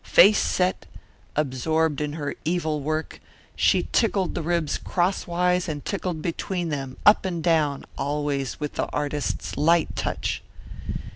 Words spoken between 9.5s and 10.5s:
light touch.